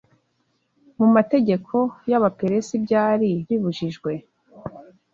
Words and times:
mu 0.99 1.07
mategeko 1.15 1.75
y’Abaperesi 2.09 2.73
byari 2.85 3.29
bibujijwe 3.47 4.11